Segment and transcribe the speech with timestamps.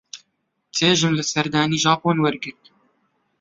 [0.75, 2.63] چێژم لە سەردانی ژاپۆن وەرگرت.